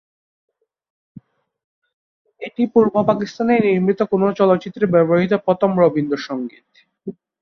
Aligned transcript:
এটি 2.41 2.63
পূর্ব 2.73 2.93
পাকিস্তানে 3.09 3.53
নির্মিত 3.65 3.99
কোন 4.11 4.23
চলচ্চিত্রে 4.39 4.85
ব্যবহৃত 4.93 5.33
প্রথম 5.45 5.71
রবীন্দ্র 5.81 6.17
সঙ্গীত। 6.27 6.67